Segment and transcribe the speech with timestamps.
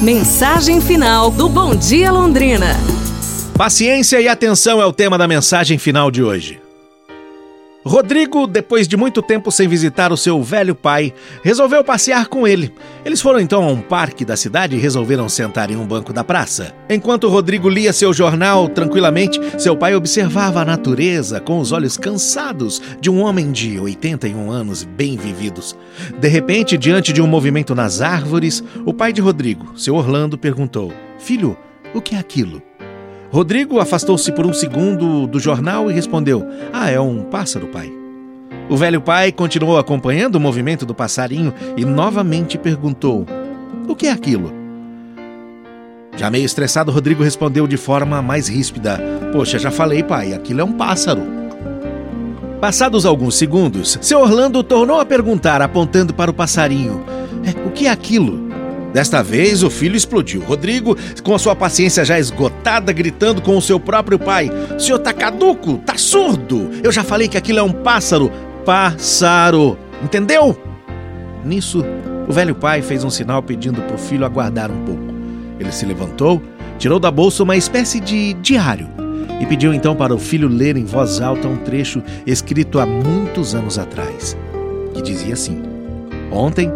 [0.00, 2.76] Mensagem final do Bom Dia Londrina.
[3.56, 6.60] Paciência e atenção é o tema da mensagem final de hoje.
[7.88, 12.70] Rodrigo, depois de muito tempo sem visitar o seu velho pai, resolveu passear com ele.
[13.02, 16.22] Eles foram então a um parque da cidade e resolveram sentar em um banco da
[16.22, 16.74] praça.
[16.90, 22.82] Enquanto Rodrigo lia seu jornal tranquilamente, seu pai observava a natureza com os olhos cansados
[23.00, 25.74] de um homem de 81 anos bem vividos.
[26.20, 30.92] De repente, diante de um movimento nas árvores, o pai de Rodrigo, seu Orlando, perguntou:
[31.18, 31.56] Filho,
[31.94, 32.67] o que é aquilo?
[33.30, 37.92] Rodrigo afastou-se por um segundo do jornal e respondeu: Ah, é um pássaro, pai.
[38.70, 43.26] O velho pai continuou acompanhando o movimento do passarinho e novamente perguntou:
[43.86, 44.52] O que é aquilo?
[46.16, 48.98] Já meio estressado, Rodrigo respondeu de forma mais ríspida:
[49.32, 51.22] Poxa, já falei, pai, aquilo é um pássaro.
[52.60, 57.04] Passados alguns segundos, seu Orlando tornou a perguntar, apontando para o passarinho:
[57.44, 58.47] é, O que é aquilo?
[58.92, 60.42] Desta vez, o filho explodiu.
[60.42, 65.12] Rodrigo, com a sua paciência já esgotada, gritando com o seu próprio pai: senhor tá
[65.12, 65.78] caduco?
[65.78, 66.70] Tá surdo?
[66.82, 68.30] Eu já falei que aquilo é um pássaro.
[68.64, 69.78] Pássaro!
[70.02, 70.56] Entendeu?
[71.44, 71.84] Nisso,
[72.28, 75.14] o velho pai fez um sinal pedindo para o filho aguardar um pouco.
[75.58, 76.42] Ele se levantou,
[76.78, 78.88] tirou da bolsa uma espécie de diário
[79.40, 83.54] e pediu então para o filho ler em voz alta um trecho escrito há muitos
[83.54, 84.36] anos atrás,
[84.94, 85.62] que dizia assim:
[86.30, 86.70] Ontem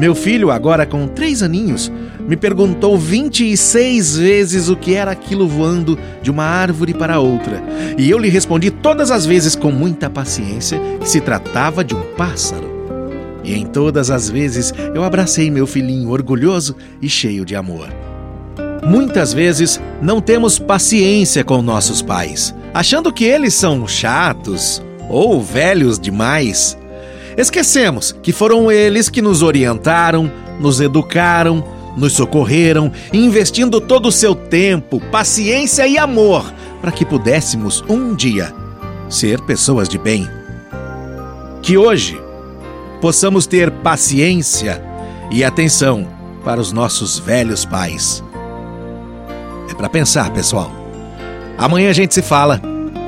[0.00, 1.92] meu filho, agora com três aninhos,
[2.26, 7.62] me perguntou 26 vezes o que era aquilo voando de uma árvore para outra,
[7.98, 12.00] e eu lhe respondi todas as vezes com muita paciência que se tratava de um
[12.16, 12.66] pássaro.
[13.44, 17.90] E em todas as vezes eu abracei meu filhinho orgulhoso e cheio de amor.
[18.82, 25.98] Muitas vezes não temos paciência com nossos pais, achando que eles são chatos ou velhos
[25.98, 26.78] demais.
[27.40, 31.64] Esquecemos que foram eles que nos orientaram, nos educaram,
[31.96, 36.44] nos socorreram, investindo todo o seu tempo, paciência e amor
[36.82, 38.54] para que pudéssemos um dia
[39.08, 40.28] ser pessoas de bem.
[41.62, 42.20] Que hoje
[43.00, 44.84] possamos ter paciência
[45.30, 46.06] e atenção
[46.44, 48.22] para os nossos velhos pais.
[49.70, 50.70] É para pensar, pessoal.
[51.56, 52.60] Amanhã a gente se fala.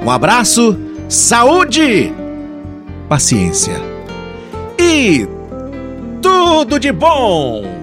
[0.03, 0.75] Um abraço,
[1.07, 2.11] saúde,
[3.11, 3.92] paciência
[4.79, 5.27] e
[6.21, 7.82] tudo de bom!